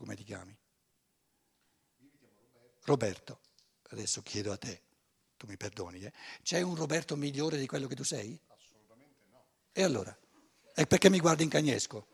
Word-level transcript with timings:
come 0.00 0.16
ti 0.16 0.24
chiami? 0.24 0.56
Roberto. 2.84 3.40
Adesso 3.90 4.22
chiedo 4.22 4.50
a 4.50 4.56
te, 4.56 4.82
tu 5.36 5.46
mi 5.46 5.58
perdoni, 5.58 6.00
eh? 6.00 6.12
c'è 6.42 6.62
un 6.62 6.74
Roberto 6.74 7.16
migliore 7.16 7.58
di 7.58 7.66
quello 7.66 7.86
che 7.86 7.94
tu 7.94 8.02
sei? 8.02 8.40
Assolutamente 8.46 9.26
no. 9.30 9.44
E 9.72 9.82
allora? 9.82 10.16
E 10.74 10.86
perché 10.86 11.10
mi 11.10 11.20
guardi 11.20 11.42
in 11.42 11.50
cagnesco? 11.50 12.06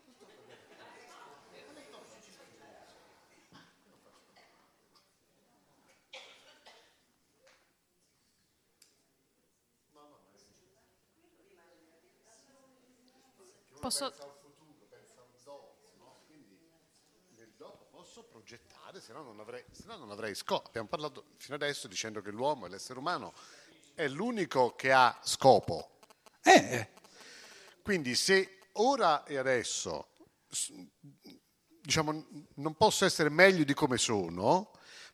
Posso... 13.80 14.08
Pensa 14.10 14.24
al 14.24 14.38
futuro, 14.40 14.86
pensa 14.88 15.20
al 15.20 15.28
dopo, 15.44 15.92
no? 15.98 16.22
Quindi 16.26 16.58
nel 17.36 17.52
dopo 17.56 17.84
posso 18.16 18.28
progettare, 18.30 18.98
se 19.02 19.12
no 19.12 19.22
non 19.22 19.40
avrei, 19.40 19.62
no 19.84 19.96
non 19.98 20.10
avrei 20.10 20.34
scopo. 20.34 20.68
Abbiamo 20.68 20.88
parlato 20.88 21.24
fino 21.36 21.54
adesso 21.54 21.86
dicendo 21.86 22.22
che 22.22 22.30
l'uomo 22.30 22.64
e 22.64 22.70
l'essere 22.70 22.98
umano 22.98 23.34
è 23.94 24.08
l'unico 24.08 24.74
che 24.74 24.90
ha 24.90 25.18
scopo. 25.22 25.98
Eh, 26.42 26.50
eh, 26.50 26.88
Quindi 27.82 28.14
se 28.14 28.60
ora 28.74 29.24
e 29.24 29.36
adesso 29.36 30.08
diciamo, 31.82 32.26
non 32.54 32.74
posso 32.76 33.04
essere 33.04 33.28
meglio 33.28 33.64
di 33.64 33.74
come 33.74 33.98
sono, 33.98 34.70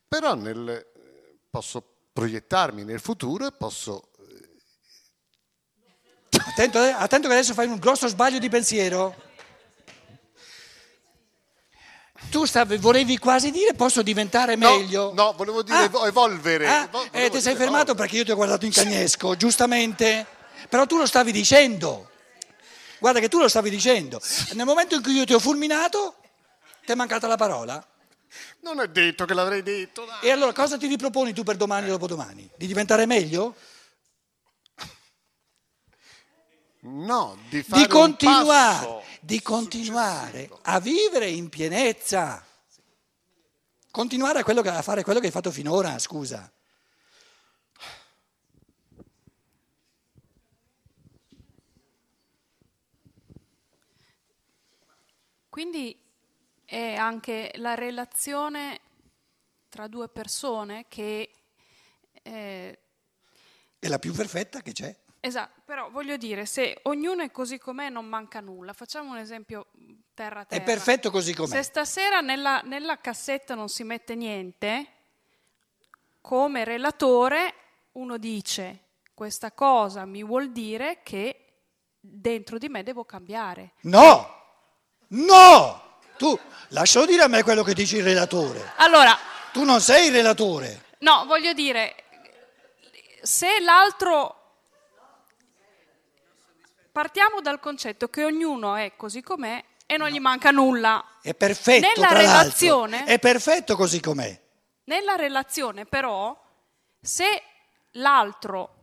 però 0.06 0.34
nel- 0.34 0.68
eh, 0.68 1.38
posso 1.50 1.84
proiettarmi 2.12 2.84
nel 2.84 3.00
futuro 3.00 3.46
e 3.46 3.52
posso 3.52 4.10
attento, 6.30 6.80
eh, 6.84 6.90
attento 6.90 7.26
che 7.26 7.34
adesso 7.34 7.54
fai 7.54 7.66
un 7.66 7.78
grosso 7.78 8.06
sbaglio 8.06 8.38
di 8.38 8.48
pensiero. 8.48 9.30
Tu 12.30 12.44
stavi, 12.46 12.78
volevi 12.78 13.18
quasi 13.18 13.50
dire 13.50 13.74
posso 13.74 14.00
diventare 14.02 14.56
No, 14.56 14.70
meglio? 14.78 15.12
no, 15.14 15.34
volevo 15.36 15.62
dire 15.62 15.84
evo- 15.84 16.06
evolvere. 16.06 16.66
Ah, 16.66 16.82
eh, 16.84 16.88
volevo 17.10 17.34
ti 17.34 17.40
sei 17.42 17.54
fermato 17.54 17.90
evolvere. 17.92 17.94
perché 17.96 18.16
io 18.16 18.24
ti 18.24 18.30
ho 18.30 18.36
guardato 18.36 18.64
in 18.64 18.72
cagnesco, 18.72 19.36
giustamente. 19.36 20.26
Però 20.68 20.86
tu 20.86 20.96
lo 20.96 21.06
stavi 21.06 21.30
dicendo. 21.32 22.08
Guarda 22.98 23.20
che 23.20 23.28
tu 23.28 23.38
lo 23.38 23.48
stavi 23.48 23.68
dicendo. 23.68 24.20
Nel 24.52 24.64
momento 24.64 24.94
in 24.94 25.02
cui 25.02 25.12
io 25.12 25.24
ti 25.24 25.34
ho 25.34 25.38
fulminato, 25.40 26.14
ti 26.86 26.92
è 26.92 26.94
mancata 26.94 27.26
la 27.26 27.36
parola. 27.36 27.84
Non 28.60 28.80
è 28.80 28.88
detto 28.88 29.26
che 29.26 29.34
l'avrei 29.34 29.62
detto. 29.62 30.04
dai. 30.06 30.18
E 30.22 30.30
allora 30.30 30.52
cosa 30.52 30.78
ti 30.78 30.86
riproponi 30.86 31.34
tu 31.34 31.42
per 31.42 31.56
domani 31.56 31.86
e 31.88 31.90
dopodomani? 31.90 32.48
Di 32.56 32.66
diventare 32.66 33.04
meglio? 33.04 33.54
No, 36.84 37.38
di 37.48 37.62
fare 37.62 37.86
Di 37.86 37.92
un 37.94 38.00
continuare, 38.00 38.86
passo 38.86 39.02
di 39.20 39.40
continuare 39.40 40.50
a 40.62 40.80
vivere 40.80 41.28
in 41.28 41.48
pienezza. 41.48 42.44
Continuare 43.90 44.40
a, 44.40 44.44
quello 44.44 44.62
a 44.62 44.82
fare 44.82 45.04
quello 45.04 45.20
che 45.20 45.26
hai 45.26 45.32
fatto 45.32 45.52
finora, 45.52 45.96
scusa. 46.00 46.50
Quindi 55.48 55.96
è 56.64 56.94
anche 56.94 57.52
la 57.56 57.74
relazione 57.74 58.80
tra 59.68 59.86
due 59.86 60.08
persone 60.08 60.86
che... 60.88 61.30
eh, 62.22 62.78
È 63.78 63.88
la 63.88 63.98
più 63.98 64.12
perfetta 64.14 64.62
che 64.62 64.72
c'è. 64.72 64.96
Esatto, 65.24 65.60
però 65.64 65.88
voglio 65.90 66.16
dire, 66.16 66.44
se 66.46 66.78
ognuno 66.82 67.22
è 67.22 67.30
così 67.30 67.58
com'è 67.58 67.88
non 67.88 68.04
manca 68.06 68.40
nulla. 68.40 68.72
Facciamo 68.72 69.12
un 69.12 69.18
esempio 69.18 69.68
terra 70.14 70.44
terra. 70.44 70.60
È 70.60 70.64
perfetto 70.64 71.10
così 71.10 71.32
com'è. 71.32 71.48
Se 71.48 71.62
stasera 71.62 72.20
nella, 72.20 72.60
nella 72.64 72.98
cassetta 73.00 73.54
non 73.54 73.68
si 73.68 73.84
mette 73.84 74.14
niente, 74.14 74.86
come 76.20 76.64
relatore 76.64 77.54
uno 77.92 78.16
dice 78.18 78.78
questa 79.14 79.52
cosa 79.52 80.04
mi 80.04 80.22
vuol 80.24 80.50
dire 80.50 81.00
che 81.02 81.36
dentro 82.00 82.58
di 82.58 82.68
me 82.68 82.82
devo 82.82 83.04
cambiare. 83.04 83.72
No! 83.82 84.40
No! 85.08 85.98
Tu 86.16 86.38
lascialo 86.68 87.06
dire 87.06 87.22
a 87.22 87.28
me 87.28 87.42
quello 87.42 87.62
che 87.62 87.74
dice 87.74 87.98
il 87.98 88.04
relatore. 88.04 88.72
Allora, 88.76 89.16
Tu 89.52 89.62
non 89.64 89.80
sei 89.80 90.06
il 90.08 90.12
relatore. 90.12 90.84
no, 91.00 91.24
voglio 91.26 91.52
dire, 91.52 91.94
se 93.22 93.60
l'altro... 93.60 94.36
Partiamo 96.92 97.40
dal 97.40 97.58
concetto 97.58 98.08
che 98.08 98.22
ognuno 98.22 98.74
è 98.76 98.92
così 98.96 99.22
com'è 99.22 99.64
e 99.86 99.96
non 99.96 100.10
gli 100.10 100.20
manca 100.20 100.50
nulla. 100.50 101.02
È 101.22 101.34
perfetto, 101.34 101.86
Nella 101.86 102.12
relazione- 102.12 103.04
È 103.04 103.18
perfetto 103.18 103.76
così 103.76 103.98
com'è. 103.98 104.38
Nella 104.84 105.16
relazione 105.16 105.86
però, 105.86 106.38
se 107.00 107.42
l'altro 107.92 108.74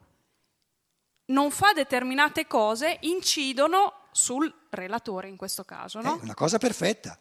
non 1.25 1.51
fa 1.51 1.71
determinate 1.73 2.47
cose, 2.47 2.97
incidono 3.01 4.07
sul 4.11 4.51
relatore 4.71 5.27
in 5.27 5.35
questo 5.35 5.63
caso, 5.63 5.99
È 5.99 6.03
no? 6.03 6.19
una 6.23 6.33
cosa 6.33 6.57
perfetta. 6.57 7.15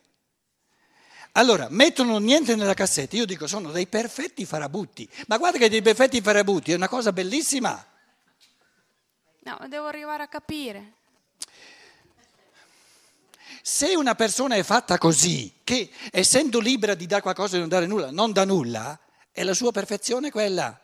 Allora, 1.32 1.66
mettono 1.68 2.16
niente 2.18 2.56
nella 2.56 2.72
cassetta. 2.72 3.14
Io 3.16 3.26
dico, 3.26 3.46
sono 3.46 3.70
dei 3.70 3.86
perfetti 3.86 4.46
farabutti. 4.46 5.08
Ma 5.26 5.36
guarda 5.36 5.58
che 5.58 5.68
dei 5.68 5.82
perfetti 5.82 6.22
farabutti 6.22 6.72
è 6.72 6.74
una 6.74 6.88
cosa 6.88 7.12
bellissima. 7.12 7.84
No, 9.48 9.66
devo 9.66 9.86
arrivare 9.86 10.24
a 10.24 10.28
capire. 10.28 10.92
Se 13.62 13.94
una 13.96 14.14
persona 14.14 14.56
è 14.56 14.62
fatta 14.62 14.98
così, 14.98 15.60
che 15.64 15.90
essendo 16.10 16.60
libera 16.60 16.94
di 16.94 17.06
dare 17.06 17.22
qualcosa 17.22 17.56
e 17.56 17.60
non 17.60 17.68
dare 17.68 17.86
nulla, 17.86 18.10
non 18.10 18.32
dà 18.32 18.44
nulla, 18.44 18.98
è 19.32 19.42
la 19.44 19.54
sua 19.54 19.72
perfezione 19.72 20.30
quella. 20.30 20.78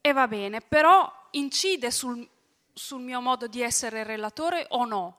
E 0.00 0.12
va 0.12 0.28
bene, 0.28 0.60
però 0.60 1.12
incide 1.32 1.90
sul, 1.90 2.28
sul 2.72 3.00
mio 3.00 3.20
modo 3.20 3.48
di 3.48 3.62
essere 3.62 4.04
relatore 4.04 4.66
o 4.70 4.84
no? 4.84 5.18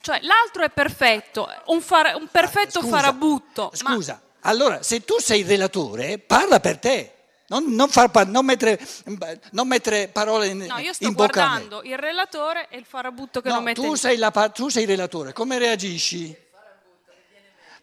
Cioè, 0.00 0.20
l'altro 0.20 0.64
è 0.64 0.70
perfetto, 0.70 1.48
un, 1.66 1.80
fara- 1.80 2.14
un 2.14 2.28
perfetto 2.28 2.80
Scusa, 2.80 2.96
farabutto. 2.96 3.72
ma- 3.82 3.94
Scusa, 3.94 4.20
allora 4.40 4.82
se 4.82 5.04
tu 5.04 5.18
sei 5.18 5.40
il 5.40 5.46
relatore, 5.46 6.18
parla 6.18 6.60
per 6.60 6.78
te. 6.78 7.10
Non, 7.48 7.72
non 7.74 7.88
far 7.88 8.10
non 8.26 8.44
mettere, 8.44 8.76
non 9.52 9.68
mettere 9.68 10.08
parole 10.08 10.48
in, 10.48 10.58
No, 10.58 10.78
io 10.78 10.92
sto 10.92 11.12
bocca 11.12 11.46
guardando 11.46 11.82
il 11.84 11.96
relatore 11.96 12.66
e 12.68 12.76
il 12.76 12.84
farabutto 12.84 13.40
che 13.40 13.48
No, 13.48 13.54
non 13.56 13.64
mette 13.64 13.80
tu 13.80 13.86
in- 13.86 13.96
sei, 13.96 14.16
la 14.16 14.32
tu 14.50 14.68
sei 14.68 14.82
il 14.82 14.88
relatore, 14.88 15.32
come 15.32 15.56
reagisci? 15.58 16.36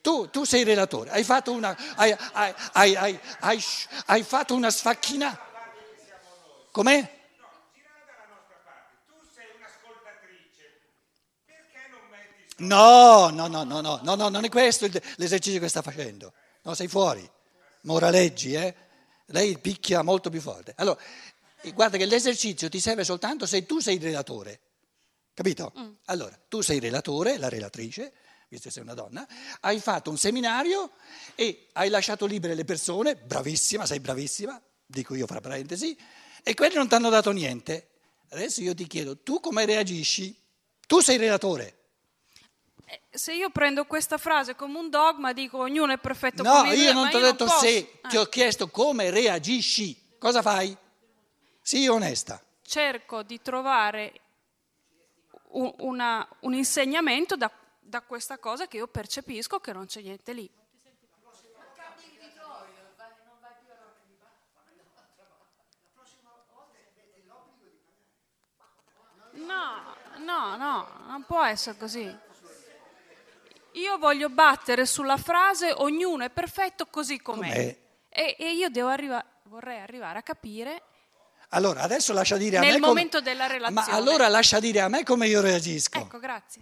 Tu, 0.02 0.30
tu 0.30 0.44
sei 0.44 0.62
il 0.62 0.66
relatore, 0.66 1.12
hai 1.12 1.24
fatto 1.24 1.54
una, 1.54 1.78
hai, 1.96 2.14
hai- 2.34 2.54
hai- 2.74 3.20
hai- 3.40 3.64
fatto 4.24 4.54
una 4.54 4.70
sfacchina. 4.70 5.40
Com'è? 6.70 7.22
No, 12.58 13.30
no, 13.30 13.48
no, 13.48 13.64
no, 13.64 13.80
no, 13.82 14.00
no, 14.04 14.16
no, 14.16 14.30
non 14.30 14.44
è 14.44 14.50
questo 14.50 14.88
l'esercizio 15.16 15.60
che 15.62 15.70
sta 15.70 15.82
facendo. 15.82 16.34
No, 16.64 16.74
sei 16.74 16.88
fuori. 16.88 17.30
Moraleggi, 17.82 18.54
eh? 18.54 18.76
Lei 19.28 19.58
picchia 19.60 20.02
molto 20.02 20.30
più 20.30 20.42
forte. 20.42 20.74
Allora, 20.78 21.00
eh, 21.62 21.72
guarda 21.72 21.98
che 21.98 22.06
l'esercizio 22.06 22.70
ti 22.70 22.80
serve 22.80 23.04
soltanto 23.04 23.46
se 23.46 23.66
tu 23.66 23.80
sei 23.80 23.96
il 23.96 24.02
relatore. 24.02 24.60
Capito? 25.34 25.72
Allora, 26.06 26.38
tu 26.48 26.62
sei 26.62 26.78
il 26.78 26.84
relatore, 26.84 27.38
la 27.38 27.50
relatrice, 27.50 28.14
visto 28.50 28.68
che 28.68 28.74
sei 28.74 28.84
una 28.84 28.94
donna, 28.94 29.28
hai 29.62 29.80
fatto 29.80 30.10
un 30.10 30.18
seminario 30.18 30.92
e 31.36 31.70
hai 31.74 31.90
lasciato 31.90 32.26
libere 32.26 32.54
le 32.54 32.66
persone, 32.66 33.16
bravissima, 33.16 33.86
sei 33.86 34.00
bravissima, 34.00 34.62
dico 34.86 35.16
io 35.16 35.26
fra 35.26 35.42
parentesi, 35.42 35.98
e 36.44 36.54
quelli 36.54 36.76
non 36.76 36.88
ti 36.88 36.94
hanno 36.94 37.10
dato 37.10 37.32
niente. 37.32 37.90
Adesso 38.30 38.62
io 38.62 38.76
ti 38.76 38.86
chiedo, 38.86 39.18
tu 39.18 39.40
come 39.40 39.66
reagisci? 39.66 40.40
Tu 40.86 41.00
sei 41.00 41.16
il 41.16 41.22
relatore. 41.22 41.78
Eh, 42.86 43.02
Se 43.12 43.34
io 43.34 43.50
prendo 43.50 43.86
questa 43.86 44.18
frase 44.18 44.56
come 44.56 44.78
un 44.78 44.90
dogma, 44.90 45.34
dico 45.34 45.58
ognuno 45.60 45.94
è 45.94 45.98
perfetto 45.98 46.44
No, 46.44 46.58
come 46.62 46.76
io 46.76 46.94
non 46.94 47.10
ti 47.10 47.16
ho 47.16 47.20
detto 47.20 47.46
posso. 47.46 47.60
se, 47.60 47.78
Eh, 47.78 48.00
ti 48.10 48.18
ho 48.18 48.26
chiesto 48.26 48.68
come 48.70 49.10
reagisci. 49.10 50.16
Cosa 50.20 50.42
fai? 50.42 50.76
Sii 51.62 51.88
onesta. 51.88 52.42
Cerco 52.62 53.24
di 53.24 53.42
trovare 53.42 54.14
un, 55.50 55.74
una- 55.80 56.28
un 56.42 56.54
insegnamento 56.54 57.36
da, 57.36 57.52
da 57.80 58.02
questa 58.02 58.38
cosa 58.38 58.68
che 58.68 58.78
io 58.78 58.88
percepisco 58.88 59.60
che 59.60 59.72
non 59.74 59.86
c'è 59.86 60.02
niente 60.02 60.34
lì. 60.34 60.50
No, 69.34 69.96
no, 70.20 70.56
no, 70.58 70.88
non 71.08 71.24
può 71.26 71.44
essere 71.44 71.78
così. 71.78 72.16
Io 73.74 73.98
voglio 73.98 74.30
battere 74.30 74.86
sulla 74.86 75.18
frase 75.18 75.72
ognuno 75.72 76.24
è 76.24 76.30
perfetto 76.30 76.86
così 76.88 77.20
com'è. 77.22 77.78
E, 78.10 78.36
e 78.38 78.52
io 78.54 78.70
devo 78.70 78.90
arriva- 78.90 79.24
vorrei 79.46 79.80
arrivare 79.80 80.20
a 80.20 80.24
capire 80.24 80.84
Allora, 81.50 81.82
adesso 81.82 82.14
lascia 82.14 82.38
dire 82.38 82.58
a 82.58 82.60
Nel 82.62 82.74
me 82.74 82.80
come- 82.80 82.88
momento 82.88 83.22
della 83.22 83.48
relazione. 83.48 83.88
Ma 83.92 83.96
allora 83.96 84.28
lascia 84.28 84.60
dire 84.60 84.80
a 84.82 84.88
me 84.88 85.04
come 85.04 85.28
io 85.28 85.42
reagisco. 85.42 86.00
Ecco, 86.00 86.20
grazie. 86.20 86.62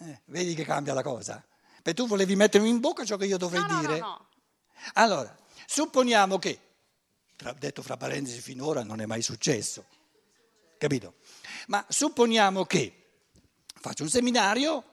Eh, 0.00 0.20
vedi 0.26 0.54
che 0.54 0.64
cambia 0.64 0.92
la 0.94 1.02
cosa? 1.02 1.42
Perché 1.82 1.94
tu 1.94 2.06
volevi 2.06 2.36
mettermi 2.36 2.68
in 2.68 2.78
bocca 2.80 3.04
ciò 3.04 3.16
che 3.16 3.26
io 3.26 3.36
dovrei 3.38 3.62
No, 3.62 3.66
no, 3.68 3.80
dire. 3.80 3.98
no, 3.98 4.06
no. 4.06 4.28
Allora, 4.94 5.34
supponiamo 5.66 6.38
che, 6.38 6.58
tra- 7.36 7.52
detto 7.52 7.82
fra 7.82 7.96
parentesi 7.96 8.40
finora, 8.40 8.82
non 8.82 9.00
è 9.00 9.06
mai 9.06 9.22
successo, 9.22 9.86
capito? 10.78 11.14
Ma 11.68 11.84
supponiamo 11.88 12.64
che 12.64 13.06
faccio 13.80 14.02
un 14.02 14.08
seminario 14.08 14.84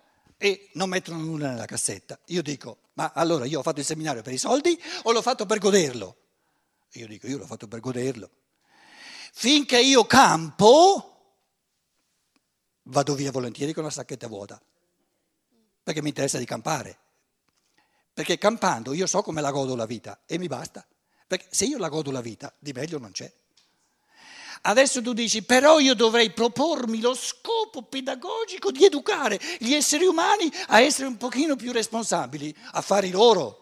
e 0.43 0.69
non 0.73 0.89
mettono 0.89 1.19
nulla 1.19 1.51
nella 1.51 1.65
cassetta. 1.65 2.19
Io 2.25 2.41
dico, 2.41 2.79
ma 2.93 3.11
allora 3.13 3.45
io 3.45 3.59
ho 3.59 3.61
fatto 3.61 3.79
il 3.79 3.85
seminario 3.85 4.23
per 4.23 4.33
i 4.33 4.39
soldi 4.39 4.75
o 5.03 5.11
l'ho 5.11 5.21
fatto 5.21 5.45
per 5.45 5.59
goderlo? 5.59 6.17
Io 6.93 7.05
dico, 7.05 7.27
io 7.27 7.38
l'ho 7.38 7.45
fatto 7.45 7.67
per 7.67 7.79
goderlo. 7.79 8.27
Finché 9.33 9.79
io 9.79 10.03
campo, 10.05 11.35
vado 12.83 13.13
via 13.13 13.31
volentieri 13.31 13.71
con 13.71 13.83
la 13.83 13.91
sacchetta 13.91 14.27
vuota, 14.27 14.59
perché 15.83 16.01
mi 16.01 16.09
interessa 16.09 16.39
di 16.39 16.45
campare. 16.45 16.97
Perché 18.11 18.39
campando 18.39 18.93
io 18.93 19.05
so 19.05 19.21
come 19.21 19.41
la 19.41 19.51
godo 19.51 19.75
la 19.75 19.85
vita 19.85 20.23
e 20.25 20.39
mi 20.39 20.47
basta. 20.47 20.83
Perché 21.27 21.49
se 21.51 21.65
io 21.65 21.77
la 21.77 21.88
godo 21.88 22.09
la 22.09 22.19
vita, 22.19 22.51
di 22.57 22.71
meglio 22.73 22.97
non 22.97 23.11
c'è. 23.11 23.31
Adesso 24.63 25.01
tu 25.01 25.13
dici, 25.13 25.43
però 25.43 25.79
io 25.79 25.95
dovrei 25.95 26.31
propormi 26.31 27.01
lo 27.01 27.15
scopo 27.15 27.81
pedagogico 27.81 28.71
di 28.71 28.85
educare 28.85 29.39
gli 29.57 29.73
esseri 29.73 30.05
umani 30.05 30.51
a 30.67 30.81
essere 30.81 31.07
un 31.07 31.17
pochino 31.17 31.55
più 31.55 31.71
responsabili, 31.71 32.55
affari 32.73 33.09
loro. 33.09 33.57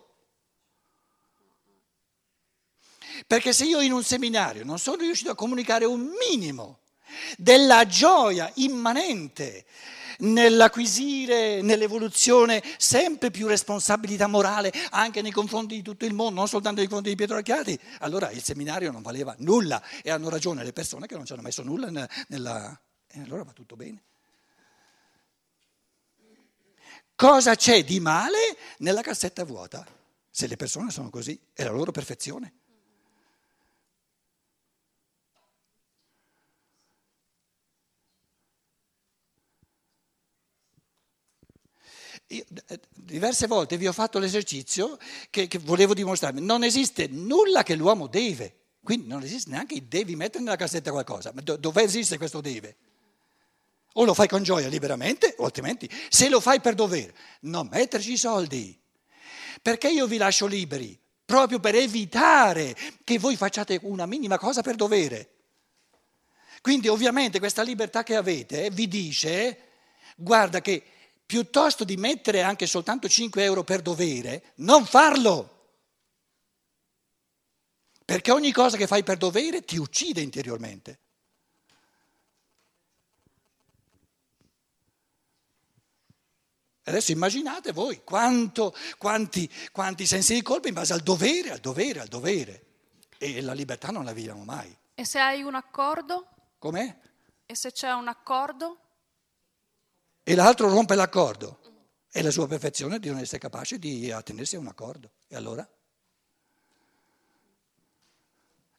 Perché 3.25 3.53
se 3.53 3.65
io 3.65 3.79
in 3.79 3.93
un 3.93 4.03
seminario 4.03 4.65
non 4.65 4.77
sono 4.77 4.97
riuscito 4.97 5.31
a 5.31 5.35
comunicare 5.35 5.85
un 5.85 6.11
minimo 6.27 6.79
della 7.37 7.85
gioia 7.85 8.51
immanente 8.55 9.65
nell'acquisire, 10.19 11.61
nell'evoluzione 11.61 12.63
sempre 12.77 13.31
più 13.31 13.47
responsabilità 13.47 14.27
morale 14.27 14.71
anche 14.91 15.21
nei 15.21 15.31
confronti 15.31 15.75
di 15.75 15.81
tutto 15.81 16.05
il 16.05 16.13
mondo, 16.13 16.39
non 16.39 16.47
soltanto 16.47 16.79
nei 16.79 16.87
confronti 16.87 17.09
di 17.09 17.15
Pietro 17.15 17.35
Archiati, 17.35 17.79
allora 17.99 18.29
il 18.31 18.43
seminario 18.43 18.91
non 18.91 19.01
valeva 19.01 19.35
nulla 19.39 19.81
e 20.01 20.09
hanno 20.09 20.29
ragione 20.29 20.63
le 20.63 20.73
persone 20.73 21.07
che 21.07 21.15
non 21.15 21.25
ci 21.25 21.33
hanno 21.33 21.41
messo 21.41 21.63
nulla 21.63 21.89
ne- 21.89 22.09
nella... 22.27 22.79
E 23.11 23.21
allora 23.21 23.43
va 23.43 23.53
tutto 23.53 23.75
bene. 23.75 24.03
Cosa 27.15 27.55
c'è 27.55 27.83
di 27.83 27.99
male 27.99 28.37
nella 28.77 29.01
cassetta 29.01 29.43
vuota? 29.43 29.85
Se 30.29 30.47
le 30.47 30.55
persone 30.55 30.91
sono 30.91 31.09
così, 31.09 31.37
è 31.53 31.63
la 31.63 31.71
loro 31.71 31.91
perfezione. 31.91 32.58
Io, 42.31 42.45
eh, 42.67 42.79
diverse 42.93 43.47
volte 43.47 43.77
vi 43.77 43.87
ho 43.87 43.93
fatto 43.93 44.19
l'esercizio 44.19 44.97
che, 45.29 45.47
che 45.47 45.57
volevo 45.57 45.93
dimostrarvi. 45.93 46.41
Non 46.41 46.63
esiste 46.63 47.07
nulla 47.07 47.63
che 47.63 47.75
l'uomo 47.75 48.07
deve, 48.07 48.55
quindi 48.83 49.07
non 49.07 49.23
esiste 49.23 49.49
neanche 49.49 49.75
il 49.75 49.83
devi 49.83 50.15
mettere 50.15 50.43
nella 50.43 50.55
cassetta 50.55 50.91
qualcosa. 50.91 51.31
Ma 51.33 51.41
do- 51.41 51.57
dove 51.57 51.81
esiste 51.81 52.17
questo 52.17 52.39
deve? 52.41 52.77
O 53.93 54.05
lo 54.05 54.13
fai 54.13 54.27
con 54.27 54.43
gioia 54.43 54.67
liberamente, 54.67 55.33
o 55.39 55.45
altrimenti 55.45 55.89
se 56.09 56.29
lo 56.29 56.39
fai 56.39 56.61
per 56.61 56.75
dovere, 56.75 57.15
non 57.41 57.67
metterci 57.71 58.11
i 58.11 58.17
soldi. 58.17 58.79
Perché 59.61 59.89
io 59.89 60.05
vi 60.05 60.17
lascio 60.17 60.45
liberi? 60.45 60.97
Proprio 61.25 61.59
per 61.59 61.75
evitare 61.75 62.75
che 63.03 63.17
voi 63.17 63.35
facciate 63.35 63.79
una 63.83 64.05
minima 64.05 64.37
cosa 64.37 64.61
per 64.61 64.75
dovere. 64.75 65.33
Quindi 66.61 66.87
ovviamente 66.87 67.39
questa 67.39 67.63
libertà 67.63 68.03
che 68.03 68.15
avete 68.15 68.69
vi 68.69 68.87
dice, 68.87 69.57
guarda 70.15 70.61
che 70.61 70.83
piuttosto 71.29 71.83
di 71.83 71.95
mettere 71.95 72.41
anche 72.41 72.65
soltanto 72.65 73.07
5 73.07 73.43
euro 73.43 73.63
per 73.63 73.83
dovere, 73.83 74.53
non 74.55 74.83
farlo. 74.83 75.75
Perché 78.03 78.31
ogni 78.31 78.51
cosa 78.51 78.77
che 78.77 78.87
fai 78.87 79.03
per 79.03 79.17
dovere 79.17 79.61
ti 79.61 79.77
uccide 79.77 80.21
interiormente. 80.21 80.99
Adesso 86.85 87.11
immaginate 87.11 87.73
voi 87.73 88.03
quanto, 88.03 88.75
quanti, 88.97 89.47
quanti 89.71 90.07
sensi 90.07 90.33
di 90.33 90.41
colpa 90.41 90.67
in 90.67 90.73
base 90.73 90.93
al 90.93 91.01
dovere, 91.01 91.51
al 91.51 91.59
dovere, 91.59 91.99
al 91.99 92.07
dovere. 92.07 92.65
E 93.19 93.39
la 93.41 93.53
libertà 93.53 93.91
non 93.91 94.03
la 94.03 94.13
viviamo 94.13 94.43
mai. 94.43 94.75
E 94.95 95.05
se 95.05 95.19
hai 95.19 95.43
un 95.43 95.53
accordo? 95.53 96.27
Com'è? 96.57 96.97
E 97.45 97.53
se 97.53 97.71
c'è 97.71 97.91
un 97.91 98.07
accordo? 98.07 98.88
E 100.29 100.35
l'altro 100.35 100.69
rompe 100.69 100.93
l'accordo. 100.93 101.59
È 102.07 102.21
la 102.21 102.29
sua 102.29 102.45
perfezione 102.45 102.99
di 102.99 103.09
non 103.09 103.17
essere 103.17 103.39
capace 103.39 103.79
di 103.79 104.11
attenersi 104.11 104.55
a 104.55 104.59
un 104.59 104.67
accordo. 104.67 105.13
E 105.27 105.35
allora? 105.35 105.67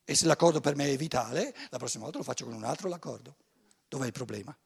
E 0.05 0.15
se 0.15 0.27
l'accordo 0.27 0.61
per 0.61 0.77
me 0.77 0.89
è 0.93 0.97
vitale, 0.97 1.53
la 1.71 1.79
prossima 1.79 2.05
volta 2.05 2.19
lo 2.19 2.25
faccio 2.25 2.45
con 2.45 2.55
un 2.55 2.63
altro 2.63 2.89
l'accordo. 2.89 3.35
Dov'è 3.89 4.07
il 4.07 4.13
problema? 4.13 4.57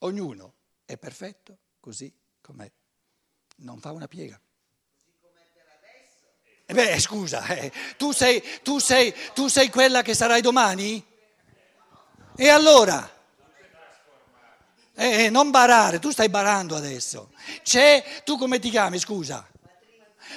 Ognuno 0.00 0.54
è 0.84 0.98
perfetto 0.98 1.58
così 1.80 2.14
com'è, 2.42 2.70
non 3.60 3.80
fa 3.80 3.92
una 3.92 4.06
piega. 4.06 4.38
Eh 6.70 6.74
beh, 6.74 7.00
scusa, 7.00 7.46
eh, 7.46 7.72
tu, 7.96 8.12
sei, 8.12 8.44
tu, 8.62 8.78
sei, 8.78 9.14
tu 9.32 9.48
sei 9.48 9.70
quella 9.70 10.02
che 10.02 10.12
sarai 10.12 10.42
domani? 10.42 11.02
E 12.36 12.48
allora? 12.50 13.10
Eh, 14.94 15.30
non 15.30 15.50
barare, 15.50 15.98
tu 15.98 16.10
stai 16.10 16.28
barando 16.28 16.76
adesso. 16.76 17.32
C'è, 17.62 18.22
tu 18.22 18.36
come 18.36 18.58
ti 18.58 18.68
chiami, 18.68 18.98
scusa? 18.98 19.48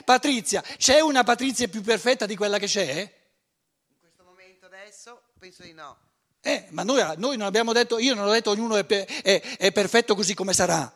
Patrizia, 0.06 0.62
c'è 0.78 1.02
una 1.02 1.26
Patrizia 1.26 1.68
più 1.68 1.82
perfetta 1.82 2.26
di 2.26 2.38
quella 2.38 2.60
che 2.60 2.68
c'è? 2.68 2.92
In 2.92 3.98
questo 4.00 4.24
momento 4.24 4.68
adesso 4.68 5.24
penso 5.38 5.64
di 5.64 5.74
no. 5.74 5.98
Eh, 6.40 6.68
ma 6.70 6.84
noi, 6.84 7.04
noi 7.18 7.36
non 7.36 7.46
abbiamo 7.46 7.74
detto, 7.74 8.00
io 8.00 8.14
non 8.14 8.26
ho 8.26 8.32
detto 8.32 8.52
ognuno 8.52 8.78
è, 8.78 8.86
è- 8.86 9.42
è 9.58 9.72
perfetto 9.74 10.16
così 10.16 10.34
come 10.34 10.54
sarà. 10.54 10.90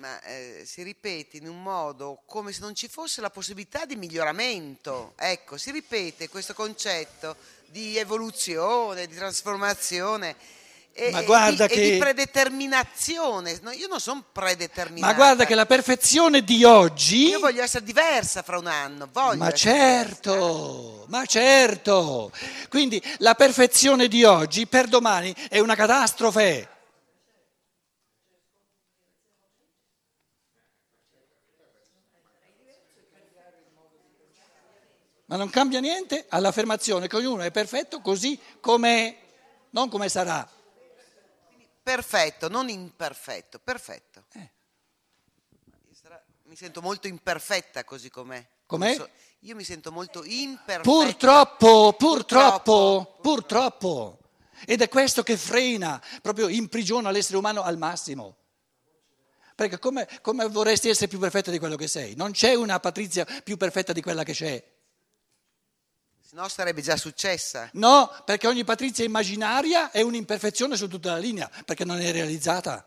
Ma 0.00 0.18
eh, 0.22 0.62
si 0.64 0.82
ripete 0.82 1.36
in 1.36 1.46
un 1.46 1.62
modo 1.62 2.22
come 2.24 2.52
se 2.52 2.60
non 2.62 2.74
ci 2.74 2.88
fosse 2.88 3.20
la 3.20 3.28
possibilità 3.28 3.84
di 3.84 3.96
miglioramento. 3.96 5.12
Ecco, 5.14 5.58
si 5.58 5.70
ripete 5.70 6.30
questo 6.30 6.54
concetto 6.54 7.36
di 7.66 7.98
evoluzione, 7.98 9.06
di 9.06 9.14
trasformazione 9.14 10.36
e, 10.94 11.10
Ma 11.10 11.20
e 11.20 11.54
di, 11.54 11.62
e 11.62 11.66
che- 11.66 11.90
di 11.90 11.98
predeterminazione. 11.98 13.58
No, 13.60 13.72
io 13.72 13.88
non 13.88 14.00
sono 14.00 14.24
predeterminata. 14.32 15.12
Ma 15.12 15.18
guarda 15.18 15.44
che 15.44 15.54
la 15.54 15.66
perfezione 15.66 16.42
di 16.44 16.64
oggi... 16.64 17.28
Io 17.28 17.38
voglio 17.38 17.62
essere 17.62 17.84
diversa 17.84 18.40
fra 18.40 18.56
un 18.56 18.68
anno, 18.68 19.06
voglio 19.12 19.36
Ma 19.36 19.52
certo, 19.52 21.04
ma 21.08 21.26
certo. 21.26 22.32
Quindi 22.70 23.02
la 23.18 23.34
perfezione 23.34 24.08
di 24.08 24.24
oggi 24.24 24.66
per 24.66 24.86
domani 24.86 25.34
è 25.50 25.58
una 25.58 25.74
catastrofe. 25.74 26.68
Ma 35.30 35.36
non 35.36 35.48
cambia 35.48 35.78
niente 35.78 36.26
all'affermazione 36.28 37.06
che 37.06 37.14
ognuno 37.14 37.42
è 37.42 37.52
perfetto 37.52 38.00
così 38.00 38.36
come 38.58 39.16
non 39.70 39.88
come 39.88 40.08
sarà. 40.08 40.48
Perfetto, 41.80 42.48
non 42.48 42.68
imperfetto, 42.68 43.60
perfetto. 43.60 44.24
Eh. 44.32 44.50
Mi 46.42 46.56
sento 46.56 46.82
molto 46.82 47.06
imperfetta 47.06 47.84
così 47.84 48.10
com'è. 48.10 48.44
Com'è? 48.66 48.94
So- 48.94 49.08
io 49.42 49.54
mi 49.54 49.62
sento 49.62 49.92
molto 49.92 50.24
imperfetta. 50.24 50.80
Purtroppo, 50.82 51.92
Purtroppo. 51.96 53.16
purtroppo, 53.16 53.18
purtroppo. 53.22 54.18
Ed 54.66 54.82
è 54.82 54.88
questo 54.88 55.22
che 55.22 55.36
frena, 55.36 56.02
proprio 56.20 56.48
imprigiona 56.48 57.12
l'essere 57.12 57.38
umano 57.38 57.62
al 57.62 57.78
massimo. 57.78 58.36
Perché 59.54 59.78
come, 59.78 60.08
come 60.22 60.44
vorresti 60.48 60.88
essere 60.88 61.06
più 61.06 61.20
perfetta 61.20 61.52
di 61.52 61.60
quello 61.60 61.76
che 61.76 61.86
sei? 61.86 62.16
Non 62.16 62.32
c'è 62.32 62.54
una 62.54 62.80
Patrizia 62.80 63.24
più 63.44 63.56
perfetta 63.56 63.92
di 63.92 64.02
quella 64.02 64.24
che 64.24 64.32
c'è. 64.32 64.78
Se 66.30 66.36
no 66.36 66.46
sarebbe 66.46 66.80
già 66.80 66.96
successa. 66.96 67.68
No, 67.72 68.08
perché 68.24 68.46
ogni 68.46 68.62
patrizia 68.62 69.04
immaginaria 69.04 69.90
è 69.90 70.00
un'imperfezione 70.00 70.76
su 70.76 70.86
tutta 70.86 71.10
la 71.10 71.18
linea, 71.18 71.50
perché 71.64 71.84
non 71.84 71.98
è 71.98 72.12
realizzata. 72.12 72.86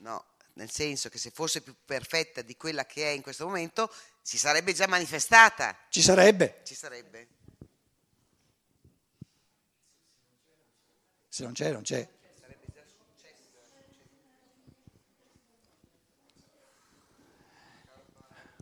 No, 0.00 0.22
nel 0.54 0.70
senso 0.70 1.08
che 1.08 1.16
se 1.16 1.30
fosse 1.30 1.62
più 1.62 1.74
perfetta 1.86 2.42
di 2.42 2.54
quella 2.54 2.84
che 2.84 3.04
è 3.06 3.12
in 3.12 3.22
questo 3.22 3.46
momento, 3.46 3.90
si 4.20 4.36
sarebbe 4.36 4.74
già 4.74 4.86
manifestata. 4.88 5.74
Ci 5.88 6.02
sarebbe. 6.02 6.60
Ci 6.64 6.74
sarebbe. 6.74 7.28
Se 11.28 11.44
non 11.44 11.54
c'è, 11.54 11.72
non 11.72 11.80
c'è. 11.80 12.06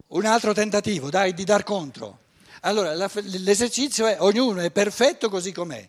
Un 0.07 0.25
altro 0.25 0.53
tentativo, 0.53 1.11
dai, 1.11 1.35
di 1.35 1.43
dar 1.43 1.65
contro. 1.65 2.29
Allora, 2.61 2.95
la- 2.95 3.11
l'esercizio 3.15 4.07
è 4.07 4.17
ognuno 4.21 4.61
è 4.61 4.71
perfetto 4.71 5.29
così 5.31 5.53
com'è. 5.53 5.87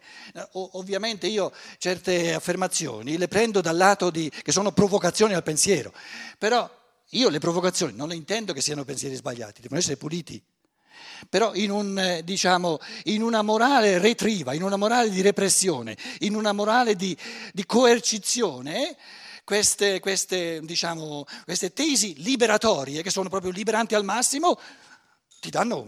O- 0.54 0.70
ovviamente 0.74 1.28
io 1.28 1.52
certe 1.78 2.34
affermazioni 2.34 3.18
le 3.18 3.28
prendo 3.28 3.62
dal 3.62 3.76
lato 3.76 4.10
di, 4.10 4.32
che 4.42 4.52
sono 4.52 4.72
provocazioni 4.72 5.34
al 5.34 5.44
pensiero, 5.44 5.94
però 6.38 6.70
io 7.10 7.30
le 7.30 7.40
provocazioni 7.40 7.94
non 7.96 8.08
le 8.08 8.16
intendo 8.16 8.54
che 8.54 8.62
siano 8.62 8.86
pensieri 8.86 9.16
sbagliati, 9.16 9.62
devono 9.62 9.80
essere 9.80 9.98
puliti. 9.98 10.42
Però 11.30 11.54
in, 11.54 11.72
un, 11.72 12.00
eh, 12.00 12.24
diciamo, 12.24 12.80
in 13.06 13.22
una 13.22 13.42
morale 13.42 14.00
retriva, 14.00 14.54
in 14.54 14.64
una 14.64 14.78
morale 14.78 15.10
di 15.10 15.22
repressione, 15.22 15.96
in 16.20 16.36
una 16.36 16.52
morale 16.52 16.96
di, 16.96 17.16
di 17.54 17.66
coercizione, 17.66 18.96
queste, 19.44 20.00
queste, 20.00 20.62
diciamo, 20.64 21.26
queste 21.44 21.74
tesi 21.74 22.16
liberatorie, 22.24 23.02
che 23.02 23.10
sono 23.10 23.30
proprio 23.30 23.52
liberanti 23.52 23.94
al 23.94 24.04
massimo, 24.04 24.58
ti 25.40 25.50
danno 25.50 25.84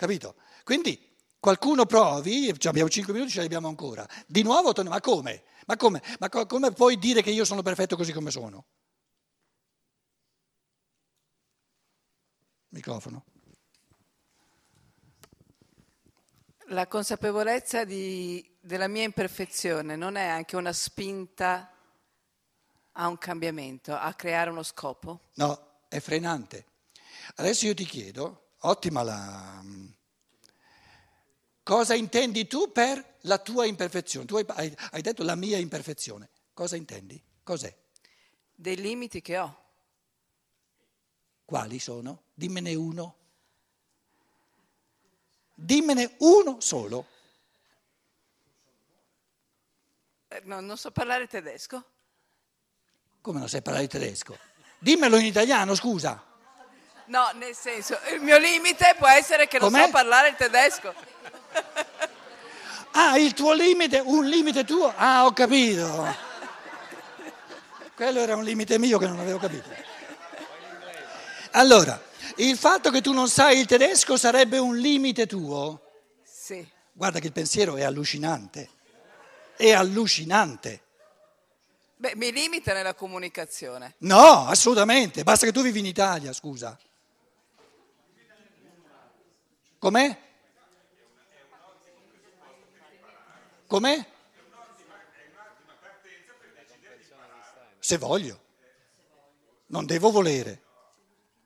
capito? 0.00 0.36
Quindi 0.64 0.98
qualcuno 1.38 1.84
provi, 1.84 2.46
cioè 2.58 2.70
abbiamo 2.70 2.88
5 2.88 3.12
minuti, 3.12 3.32
ce 3.32 3.40
li 3.40 3.44
abbiamo 3.44 3.68
ancora. 3.68 4.08
Di 4.26 4.42
nuovo, 4.42 4.72
ma 4.84 5.00
come? 5.00 5.42
Ma 5.66 5.76
come? 5.76 6.02
Ma 6.18 6.30
co- 6.30 6.46
come 6.46 6.72
puoi 6.72 6.98
dire 6.98 7.20
che 7.20 7.30
io 7.30 7.44
sono 7.44 7.60
perfetto 7.60 7.96
così 7.96 8.10
come 8.14 8.30
sono? 8.30 8.64
Microfono. 12.70 13.24
La 16.68 16.86
consapevolezza 16.86 17.84
di- 17.84 18.56
della 18.58 18.88
mia 18.88 19.02
imperfezione 19.02 19.96
non 19.96 20.16
è 20.16 20.24
anche 20.24 20.56
una 20.56 20.72
spinta 20.72 21.70
a 22.92 23.06
un 23.06 23.18
cambiamento, 23.18 23.94
a 23.94 24.14
creare 24.14 24.48
uno 24.48 24.62
scopo? 24.62 25.28
No, 25.34 25.82
è 25.88 26.00
frenante. 26.00 26.64
Adesso 27.34 27.66
io 27.66 27.74
ti 27.74 27.84
chiedo, 27.84 28.49
ottima 28.60 29.02
la... 29.02 29.62
Cosa 31.62 31.94
intendi 31.94 32.46
tu 32.46 32.72
per 32.72 33.18
la 33.22 33.38
tua 33.38 33.66
imperfezione? 33.66 34.26
Tu 34.26 34.36
hai, 34.36 34.44
hai- 34.48 34.76
hai 34.92 35.02
detto 35.02 35.22
la 35.22 35.34
mia 35.36 35.58
imperfezione. 35.58 36.30
Cosa 36.52 36.76
intendi? 36.76 37.22
Cos'è? 37.42 37.74
Dei 38.54 38.76
limiti 38.76 39.20
che 39.20 39.38
ho. 39.38 39.58
Quali 41.44 41.78
sono? 41.78 42.24
Dimmene 42.34 42.74
uno. 42.74 43.16
Dimmene 45.54 46.14
uno 46.18 46.60
solo. 46.60 47.06
Eh, 50.28 50.42
no, 50.44 50.60
non 50.60 50.76
so 50.76 50.90
parlare 50.90 51.26
tedesco? 51.26 51.84
Come 53.20 53.38
non 53.38 53.48
sai 53.48 53.62
parlare 53.62 53.86
tedesco? 53.88 54.38
Dimmelo 54.78 55.18
in 55.18 55.26
italiano, 55.26 55.74
scusa. 55.74 56.29
No, 57.10 57.28
nel 57.34 57.56
senso, 57.56 57.98
il 58.14 58.20
mio 58.20 58.38
limite 58.38 58.94
può 58.96 59.08
essere 59.08 59.48
che 59.48 59.58
non 59.58 59.70
Com'è? 59.72 59.84
so 59.86 59.90
parlare 59.90 60.28
il 60.28 60.36
tedesco. 60.36 60.94
Ah, 62.92 63.16
il 63.18 63.34
tuo 63.34 63.52
limite, 63.52 64.00
un 64.04 64.26
limite 64.26 64.64
tuo? 64.64 64.92
Ah, 64.96 65.24
ho 65.24 65.32
capito. 65.32 66.12
Quello 67.94 68.18
era 68.18 68.34
un 68.34 68.42
limite 68.42 68.80
mio 68.80 68.98
che 68.98 69.06
non 69.06 69.20
avevo 69.20 69.38
capito. 69.38 69.68
Allora, 71.52 72.02
il 72.38 72.56
fatto 72.58 72.90
che 72.90 73.00
tu 73.00 73.12
non 73.12 73.28
sai 73.28 73.60
il 73.60 73.66
tedesco 73.66 74.16
sarebbe 74.16 74.58
un 74.58 74.76
limite 74.76 75.28
tuo? 75.28 75.80
Sì. 76.24 76.68
Guarda 76.92 77.20
che 77.20 77.26
il 77.28 77.32
pensiero 77.32 77.76
è 77.76 77.84
allucinante. 77.84 78.68
È 79.56 79.70
allucinante. 79.70 80.82
Beh, 81.94 82.16
mi 82.16 82.32
limita 82.32 82.72
nella 82.72 82.94
comunicazione. 82.94 83.94
No, 83.98 84.48
assolutamente. 84.48 85.22
Basta 85.22 85.46
che 85.46 85.52
tu 85.52 85.62
vivi 85.62 85.78
in 85.78 85.86
Italia, 85.86 86.32
scusa. 86.32 86.76
Com'è? 89.80 90.18
Com'è? 93.66 94.06
Se 97.78 97.96
voglio. 97.96 98.40
Non 99.68 99.86
devo 99.86 100.10
volere. 100.10 100.62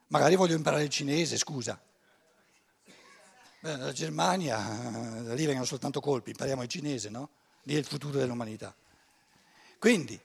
Magari 0.08 0.34
voglio 0.34 0.56
imparare 0.56 0.82
il 0.82 0.88
cinese, 0.88 1.38
scusa. 1.38 1.80
La 3.60 3.92
Germania, 3.92 4.56
da 5.22 5.32
lì 5.34 5.44
vengono 5.46 5.64
soltanto 5.64 6.00
colpi, 6.00 6.30
impariamo 6.30 6.62
il 6.62 6.68
cinese, 6.68 7.10
no? 7.10 7.30
Lì 7.62 7.76
è 7.76 7.78
il 7.78 7.86
futuro 7.86 8.18
dell'umanità. 8.18 8.74
Quindi, 9.78 10.20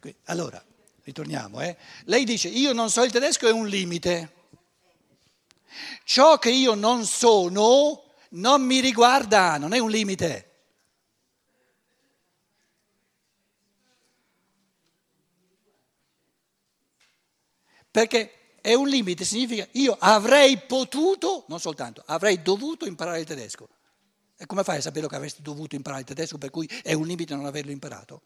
qui- 0.00 0.16
allora, 0.24 0.64
ritorniamo, 1.02 1.60
eh. 1.60 1.76
Lei 2.04 2.24
dice, 2.24 2.48
io 2.48 2.72
non 2.72 2.88
so 2.88 3.02
il 3.04 3.12
tedesco 3.12 3.46
è 3.46 3.52
un 3.52 3.68
limite. 3.68 4.38
Ciò 6.04 6.38
che 6.38 6.50
io 6.50 6.74
non 6.74 7.04
sono 7.04 8.04
non 8.30 8.62
mi 8.62 8.80
riguarda, 8.80 9.56
non 9.58 9.72
è 9.72 9.78
un 9.78 9.90
limite. 9.90 10.46
Perché 17.90 18.58
è 18.60 18.74
un 18.74 18.88
limite, 18.88 19.24
significa 19.24 19.66
io 19.72 19.96
avrei 19.98 20.58
potuto, 20.58 21.44
non 21.48 21.58
soltanto, 21.58 22.02
avrei 22.06 22.40
dovuto 22.40 22.86
imparare 22.86 23.20
il 23.20 23.26
tedesco. 23.26 23.68
E 24.36 24.46
come 24.46 24.62
fai 24.62 24.78
a 24.78 24.80
sapere 24.80 25.08
che 25.08 25.16
avresti 25.16 25.42
dovuto 25.42 25.74
imparare 25.74 26.02
il 26.02 26.06
tedesco 26.06 26.38
per 26.38 26.50
cui 26.50 26.66
è 26.82 26.92
un 26.92 27.06
limite 27.06 27.34
non 27.34 27.46
averlo 27.46 27.72
imparato? 27.72 28.22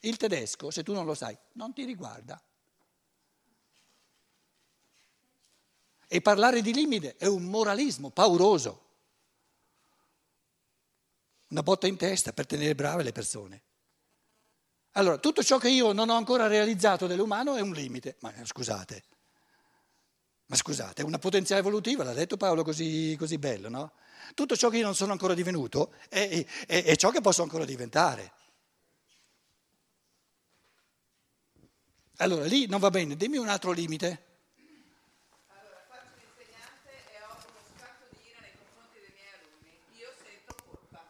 Il 0.00 0.16
tedesco, 0.16 0.70
se 0.70 0.82
tu 0.82 0.92
non 0.92 1.04
lo 1.04 1.14
sai, 1.14 1.36
non 1.52 1.72
ti 1.72 1.84
riguarda. 1.84 2.40
E 6.08 6.20
parlare 6.20 6.62
di 6.62 6.72
limite 6.72 7.16
è 7.16 7.26
un 7.26 7.44
moralismo 7.44 8.10
pauroso. 8.10 8.86
Una 11.48 11.62
botta 11.62 11.86
in 11.86 11.96
testa 11.96 12.32
per 12.32 12.46
tenere 12.46 12.74
brave 12.74 13.02
le 13.02 13.12
persone. 13.12 13.62
Allora, 14.92 15.18
tutto 15.18 15.44
ciò 15.44 15.58
che 15.58 15.68
io 15.68 15.92
non 15.92 16.08
ho 16.08 16.16
ancora 16.16 16.46
realizzato 16.46 17.06
dell'umano 17.06 17.54
è 17.54 17.60
un 17.60 17.72
limite. 17.72 18.16
Ma 18.20 18.34
eh, 18.34 18.44
scusate, 18.44 19.04
ma 20.46 20.56
scusate, 20.56 21.02
è 21.02 21.04
una 21.04 21.18
potenziale 21.18 21.60
evolutiva, 21.60 22.04
l'ha 22.04 22.14
detto 22.14 22.38
Paolo 22.38 22.64
così, 22.64 23.14
così 23.18 23.36
bello, 23.38 23.68
no? 23.68 23.92
Tutto 24.34 24.56
ciò 24.56 24.70
che 24.70 24.78
io 24.78 24.84
non 24.84 24.94
sono 24.94 25.12
ancora 25.12 25.34
divenuto 25.34 25.92
è, 26.08 26.44
è- 26.66 26.84
è 26.84 26.96
ciò 26.96 27.10
che 27.10 27.20
posso 27.20 27.42
ancora 27.42 27.64
diventare. 27.66 28.32
Allora, 32.16 32.44
lì 32.46 32.66
non 32.66 32.80
va 32.80 32.90
bene, 32.90 33.14
dimmi 33.14 33.36
un 33.36 33.48
altro 33.48 33.70
limite. 33.72 34.26
Allora, 35.46 35.84
faccio 35.86 36.14
l'insegnante 36.16 36.90
e 36.90 37.22
ho 37.22 37.34
uno 37.34 37.60
scatto 37.76 38.06
di 38.10 38.18
ira 38.28 38.40
nei 38.40 38.52
confronti 38.56 38.98
dei 38.98 39.12
miei 39.14 39.32
alunni. 39.38 39.78
Io 39.98 40.08
sento 40.20 40.54
colpa. 40.66 41.04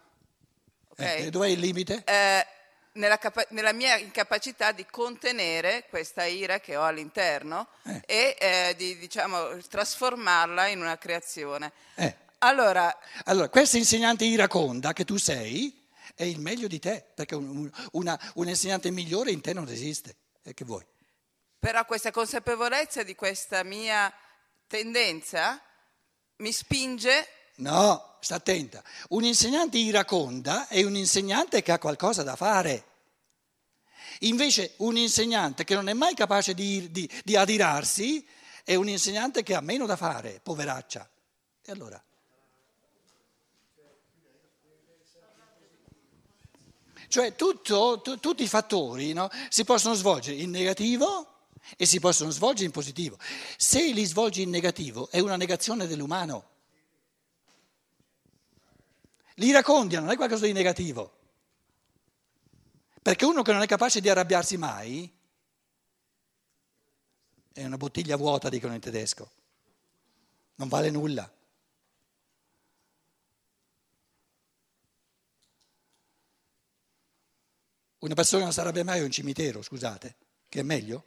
Ok? 1.15 1.19
E 1.27 1.31
dov'è 1.31 1.49
il 1.49 1.59
limite? 1.59 2.03
Eh, 2.05 2.47
nella, 2.93 3.19
capa- 3.19 3.47
nella 3.50 3.73
mia 3.73 3.97
incapacità 3.97 4.73
di 4.73 4.85
contenere 4.87 5.87
questa 5.88 6.25
ira 6.25 6.59
che 6.61 6.77
ho 6.77 6.85
all'interno 6.85 7.69
Eh. 7.85 8.03
e 8.07 8.37
eh, 8.41 8.75
di 8.77 8.97
diciamo, 8.99 9.57
trasformarla 9.69 10.67
in 10.67 10.81
una 10.81 10.99
creazione. 10.99 11.73
Eh. 11.95 12.15
Allora, 12.38 12.97
Allora, 13.25 13.49
questa 13.49 13.77
insegnante 13.79 14.25
iraconda 14.25 14.93
che 14.93 15.05
tu 15.05 15.17
sei 15.17 15.87
è 16.15 16.23
il 16.25 16.38
meglio 16.41 16.67
di 16.69 16.79
te, 16.79 17.05
perché 17.15 17.35
un, 17.35 17.49
un- 17.57 17.71
una- 17.93 18.33
un 18.35 18.49
insegnante 18.49 18.91
migliore 18.91 19.31
in 19.31 19.41
te 19.41 19.53
non 19.53 19.69
esiste. 19.69 20.17
E 20.43 20.55
che 20.55 20.65
vuoi? 20.65 20.85
però 21.61 21.85
questa 21.85 22.12
consapevolezza 22.12 23.03
di 23.03 23.17
questa 23.17 23.65
mia 23.65 24.12
tendenza 24.69 25.61
mi 26.37 26.53
spinge 26.53 27.27
No, 27.59 28.17
sta 28.21 28.37
attenta. 28.37 28.83
Un 29.11 29.25
insegnante 29.25 29.79
iraconda 29.79 30.69
è 30.69 30.83
un 30.85 30.97
insegnante 30.97 31.62
che 31.62 31.73
ha 31.73 31.79
qualcosa 31.79 32.23
da 32.23 32.37
fare. 32.37 32.85
Invece 34.21 34.75
un 34.79 34.97
insegnante 34.97 35.65
che 35.65 35.75
non 35.75 35.88
è 35.88 35.93
mai 35.93 36.15
capace 36.15 36.55
di, 36.55 36.91
di- 36.91 37.09
di 37.25 37.37
adirarsi 37.37 38.27
è 38.65 38.75
un 38.75 38.88
insegnante 38.88 39.43
che 39.43 39.55
ha 39.55 39.61
meno 39.61 39.87
da 39.87 39.97
fare, 39.97 40.41
poveraccia. 40.43 41.09
E 41.62 41.73
allora? 41.73 42.03
Cioè 47.09 47.35
tutto- 47.35 48.00
tu- 48.03 48.19
tutti 48.21 48.43
i 48.43 48.49
fattori 48.49 49.12
no, 49.15 49.31
si 49.49 49.65
possono 49.65 49.95
svolgere 49.95 50.37
in 50.37 50.50
negativo 50.50 51.47
e 51.77 51.87
si 51.87 51.99
possono 51.99 52.31
svolgere 52.31 52.67
in 52.67 52.71
positivo. 52.73 53.19
Se 53.57 53.81
li 53.93 54.05
svolgi 54.05 54.43
in 54.43 54.50
negativo 54.50 55.09
è 55.11 55.19
una 55.19 55.37
negazione 55.37 55.87
dell'umano. 55.87 56.57
L'iracondia 59.38 60.00
non 60.00 60.11
è 60.11 60.16
qualcosa 60.16 60.47
di 60.47 60.52
negativo. 60.52 61.16
Perché 63.00 63.25
uno 63.25 63.42
che 63.42 63.52
non 63.52 63.62
è 63.62 63.66
capace 63.66 64.00
di 64.00 64.09
arrabbiarsi 64.09 64.57
mai 64.57 65.12
è 67.52 67.64
una 67.64 67.76
bottiglia 67.76 68.16
vuota, 68.16 68.49
dicono 68.49 68.75
in 68.75 68.80
tedesco. 68.80 69.30
Non 70.57 70.68
vale 70.68 70.90
nulla. 70.90 71.33
Una 78.00 78.14
persona 78.14 78.45
non 78.45 78.52
si 78.52 78.61
arrabbia 78.61 78.85
mai 78.85 79.02
un 79.02 79.11
cimitero, 79.11 79.62
scusate, 79.62 80.16
che 80.49 80.61
è 80.61 80.62
meglio? 80.62 81.04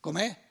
Com'è? 0.00 0.45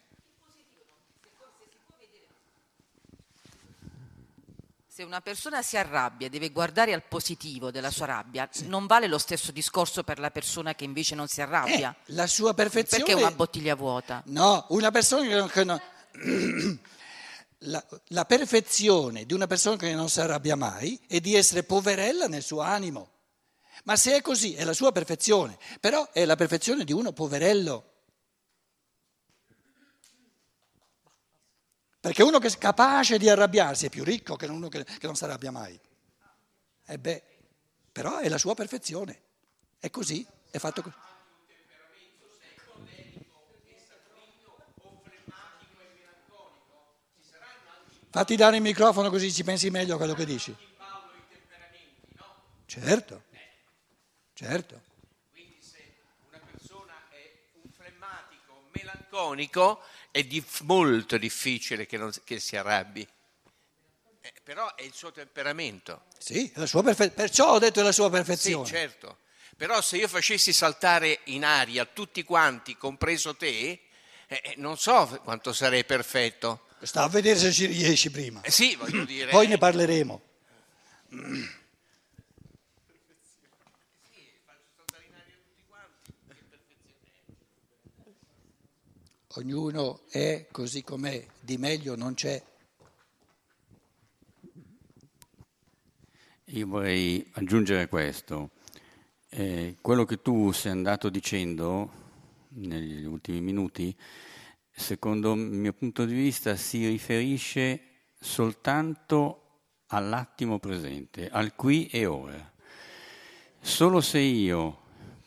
Se 4.96 5.04
una 5.04 5.20
persona 5.20 5.62
si 5.62 5.76
arrabbia, 5.76 6.30
deve 6.30 6.52
guardare 6.52 6.94
al 6.94 7.04
positivo 7.04 7.70
della 7.70 7.92
sua 7.92 8.06
rabbia, 8.06 8.50
non 8.68 8.86
vale 8.86 9.08
lo 9.08 9.18
stesso 9.18 9.52
discorso 9.52 10.06
per 10.06 10.20
la 10.20 10.32
persona 10.32 10.74
che 10.74 10.86
invece 10.86 11.16
non 11.16 11.28
si 11.28 11.42
arrabbia. 11.42 11.94
Eh, 11.94 12.14
la 12.14 12.28
sua 12.28 12.54
perfezione... 12.54 13.04
Perché 13.04 13.20
è 13.20 13.22
una 13.22 13.36
bottiglia 13.36 13.76
vuota? 13.76 14.24
No, 14.28 14.66
una 14.70 14.92
persona 14.92 15.28
che 15.28 15.36
non... 15.36 15.50
Che 15.50 15.64
non- 15.66 16.80
la, 17.68 17.86
la 18.08 18.24
perfezione 18.24 19.26
di 19.26 19.34
una 19.34 19.48
persona 19.48 19.76
che 19.76 19.94
non 19.94 20.08
si 20.08 20.22
arrabbia 20.22 20.56
mai 20.56 20.98
è 21.10 21.20
di 21.20 21.36
essere 21.36 21.64
poverella 21.64 22.28
nel 22.28 22.42
suo 22.42 22.62
animo. 22.62 23.10
Ma 23.84 23.98
se 23.98 24.16
è 24.16 24.22
così, 24.22 24.54
è 24.54 24.64
la 24.64 24.72
sua 24.72 24.94
perfezione, 24.94 25.58
però 25.82 26.10
è 26.14 26.24
la 26.24 26.38
perfezione 26.38 26.86
di 26.86 26.94
uno 26.94 27.12
poverello. 27.12 27.95
Perché 32.06 32.22
uno 32.22 32.38
che 32.38 32.50
è 32.50 32.58
capace 32.60 33.18
di 33.18 33.28
arrabbiarsi 33.28 33.88
è 33.88 33.90
più 33.90 34.04
ricco 34.04 34.36
che 34.36 34.46
uno 34.46 34.68
che, 34.68 34.84
che 34.84 35.08
non 35.08 35.16
si 35.16 35.24
arrabbia 35.24 35.50
mai. 35.50 35.80
E 36.86 37.00
beh, 37.00 37.24
però 37.92 38.20
è 38.20 38.30
la 38.30 38.38
sua 38.38 38.54
perfezione. 38.54 39.22
È 39.80 39.90
così, 39.90 40.24
è 40.52 40.60
fatto 40.60 40.84
così. 40.84 40.96
Fatti 48.12 48.36
dare 48.36 48.58
il 48.58 48.62
microfono 48.62 49.10
così 49.10 49.34
ci 49.34 49.44
pensi 49.44 49.72
meglio 49.72 49.96
a 49.96 49.98
quello 49.98 50.14
che 50.14 50.26
dici. 50.26 50.56
Certo, 52.68 53.24
certo. 54.36 54.82
Quindi 55.32 55.58
se 55.60 55.96
una 56.30 56.40
persona 56.52 56.94
è 57.10 57.32
un 57.64 57.72
flemmatico, 57.72 58.70
melanconico, 58.74 59.82
è 60.16 60.24
dif- 60.24 60.62
molto 60.62 61.18
difficile 61.18 61.86
che, 61.86 61.98
non- 61.98 62.10
che 62.24 62.40
si 62.40 62.56
arrabbi. 62.56 63.06
Eh, 64.22 64.34
però 64.44 64.74
è 64.76 64.84
il 64.84 64.94
suo 64.94 65.12
temperamento. 65.12 66.04
Sì, 66.18 66.50
la 66.56 66.66
sua 66.66 66.82
perfe- 66.84 67.10
perciò 67.12 67.52
ho 67.52 67.60
detto 67.60 67.82
è 67.82 67.84
la 67.84 67.92
sua 67.92 68.06
Sì, 68.06 68.12
perfezione. 68.12 68.66
certo. 68.66 69.18
Però 69.58 69.82
se 69.82 69.98
io 69.98 70.08
facessi 70.08 70.54
saltare 70.54 71.20
in 71.26 71.44
aria 71.44 71.84
tutti 71.86 72.24
quanti, 72.24 72.78
compreso 72.78 73.36
te, 73.36 73.82
eh, 74.28 74.42
eh, 74.42 74.54
non 74.56 74.78
so 74.78 75.06
quanto 75.22 75.52
sarei 75.52 75.84
perfetto. 75.84 76.68
Sta 76.82 77.04
a 77.04 77.10
vedere 77.10 77.38
se 77.38 77.52
ci 77.52 77.66
riesci 77.66 78.10
prima. 78.10 78.40
Eh 78.42 78.52
sì, 78.52 78.76
voglio 78.76 79.04
dire. 79.04 79.32
Poi 79.32 79.48
ne 79.48 79.58
parleremo. 79.58 80.22
Ognuno 89.38 90.00
è 90.12 90.48
così 90.50 90.82
com'è, 90.82 91.26
di 91.42 91.58
meglio 91.58 91.98
non 91.98 92.14
c'è. 92.14 92.42
Io 96.46 96.68
vorrei 96.68 97.30
aggiungere 97.34 97.90
questo. 97.90 98.52
Eh, 99.28 99.76
quello 99.82 100.06
che 100.06 100.22
tu 100.22 100.54
sei 100.54 100.72
andato 100.72 101.10
dicendo 101.10 101.92
negli 102.50 103.04
ultimi 103.04 103.42
minuti, 103.42 103.94
secondo 104.72 105.34
il 105.34 105.40
mio 105.40 105.74
punto 105.74 106.06
di 106.06 106.14
vista, 106.14 106.56
si 106.56 106.88
riferisce 106.88 107.82
soltanto 108.18 109.42
all'attimo 109.88 110.60
presente, 110.60 111.28
al 111.28 111.56
qui 111.56 111.88
e 111.88 112.06
ora. 112.06 112.54
Solo 113.60 114.00
se 114.00 114.20
io 114.20 114.80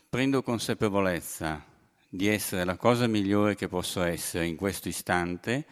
prendo 0.09 0.43
consapevolezza 0.43 1.68
di 2.09 2.27
essere 2.27 2.65
la 2.65 2.77
cosa 2.77 3.07
migliore 3.07 3.55
che 3.55 3.69
posso 3.69 4.03
essere 4.03 4.47
in 4.47 4.57
questo 4.57 4.89
istante, 4.89 5.67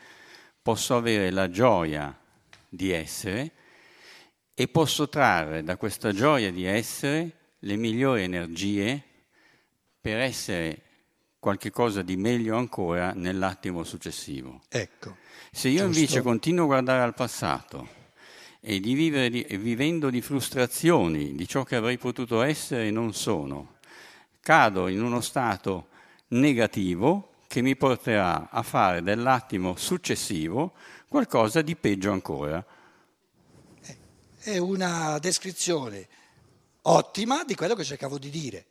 posso 0.61 0.97
avere 0.97 1.31
la 1.31 1.49
gioia 1.49 2.17
di 2.69 2.91
essere 2.91 3.53
e 4.55 4.69
posso 4.69 5.09
trarre 5.09 5.63
da 5.63 5.77
questa 5.77 6.13
gioia 6.13 6.51
di 6.51 6.65
essere 6.65 7.31
le 7.61 7.77
migliori 7.77 8.23
energie 8.23 9.03
per 10.01 10.19
essere 10.19 10.83
qualcosa 11.39 12.03
di 12.03 12.17
meglio 12.17 12.57
ancora 12.57 13.13
nell'attimo 13.13 13.85
successivo. 13.85 14.63
Ecco. 14.69 15.17
Se 15.53 15.69
io 15.69 15.85
Giusto. 15.85 15.99
invece 15.99 16.23
continuo 16.23 16.65
a 16.65 16.67
guardare 16.67 17.03
al 17.03 17.15
passato 17.15 17.89
e 18.61 18.81
di 18.81 18.95
vivere 18.95 19.31
di- 19.31 19.43
e 19.43 19.57
vivendo 19.57 20.11
di 20.11 20.21
frustrazioni 20.21 21.35
di 21.35 21.47
ciò 21.47 21.63
che 21.63 21.77
avrei 21.77 21.99
potuto 21.99 22.43
essere 22.43 22.89
e 22.89 22.91
non 22.91 23.15
sono, 23.15 23.77
cado 24.41 24.89
in 24.89 25.03
uno 25.03 25.21
stato 25.21 25.89
negativo 26.29 27.35
che 27.47 27.63
mi 27.63 27.77
porterà 27.77 28.51
a 28.51 28.63
fare 28.63 29.03
dell'attimo 29.03 29.77
successivo 29.77 30.75
qualcosa 31.09 31.63
di 31.63 31.77
peggio 31.77 32.11
ancora. 32.11 32.65
È 34.39 34.59
una 34.59 35.19
descrizione 35.19 36.09
ottima 36.83 37.45
di 37.45 37.55
quello 37.55 37.75
che 37.75 37.85
cercavo 37.85 38.19
di 38.19 38.31
dire. 38.31 38.67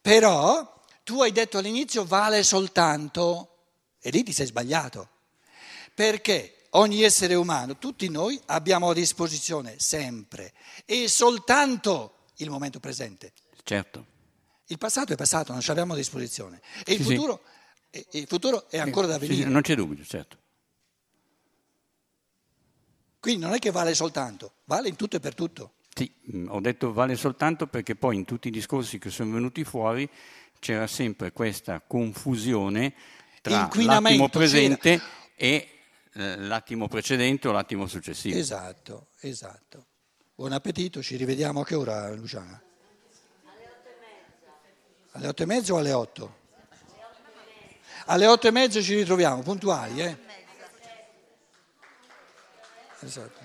Però 0.00 0.82
tu 1.02 1.22
hai 1.22 1.32
detto 1.32 1.58
all'inizio 1.58 2.04
vale 2.04 2.42
soltanto, 2.42 3.56
e 4.00 4.10
lì 4.10 4.22
ti 4.22 4.32
sei 4.32 4.46
sbagliato, 4.46 5.08
perché 5.94 6.66
ogni 6.70 7.02
essere 7.02 7.34
umano, 7.34 7.78
tutti 7.78 8.08
noi, 8.08 8.40
abbiamo 8.46 8.90
a 8.90 8.94
disposizione 8.94 9.76
sempre 9.78 10.52
e 10.84 11.08
soltanto 11.08 12.26
il 12.36 12.50
momento 12.50 12.78
presente. 12.78 13.32
Certo. 13.62 14.16
Il 14.70 14.78
passato 14.78 15.12
è 15.12 15.16
passato, 15.16 15.52
non 15.52 15.60
ce 15.60 15.68
l'abbiamo 15.68 15.94
a 15.94 15.96
disposizione. 15.96 16.60
E 16.84 16.92
il 16.92 16.98
Sì, 16.98 17.04
sì. 17.04 17.14
futuro, 17.14 17.42
e 17.90 18.06
il 18.12 18.26
futuro 18.26 18.68
è 18.68 18.78
ancora 18.78 19.06
da 19.06 19.18
Sì, 19.18 19.26
venire. 19.28 19.48
non 19.48 19.62
c'è 19.62 19.74
dubbio, 19.74 20.04
certo. 20.04 20.36
Quindi 23.20 23.42
non 23.44 23.54
è 23.54 23.58
che 23.58 23.70
vale 23.70 23.94
soltanto, 23.94 24.52
vale 24.64 24.88
in 24.88 24.96
tutto 24.96 25.16
e 25.16 25.20
per 25.20 25.34
tutto. 25.34 25.72
Sì, 25.94 26.10
mh, 26.22 26.46
ho 26.50 26.60
detto 26.60 26.92
vale 26.92 27.16
soltanto 27.16 27.66
perché 27.66 27.96
poi 27.96 28.16
in 28.16 28.24
tutti 28.24 28.48
i 28.48 28.50
discorsi 28.50 28.98
che 28.98 29.10
sono 29.10 29.32
venuti 29.32 29.64
fuori 29.64 30.08
c'era 30.60 30.86
sempre 30.86 31.32
questa 31.32 31.80
confusione 31.80 32.94
tra 33.40 33.68
l'attimo 33.74 34.28
presente 34.28 35.00
e 35.34 35.68
eh, 36.12 36.36
l'attimo 36.36 36.88
precedente 36.88 37.48
o 37.48 37.52
l'attimo 37.52 37.86
successivo. 37.86 38.36
Esatto, 38.38 39.08
esatto. 39.20 39.86
Buon 40.34 40.52
appetito, 40.52 41.02
ci 41.02 41.16
rivediamo 41.16 41.60
a 41.60 41.64
che 41.64 41.74
ora 41.74 42.12
Luciana? 42.14 42.62
Alle 45.18 45.26
otto 45.26 45.42
e 45.42 45.46
mezza 45.46 45.72
o 45.72 45.78
alle 45.78 45.92
otto? 45.92 46.36
Alle 48.06 48.26
otto 48.26 48.46
e 48.46 48.50
mezza 48.52 48.80
ci 48.80 48.94
ritroviamo, 48.94 49.42
puntuali, 49.42 50.00
eh? 50.00 50.16
Esatto. 53.00 53.40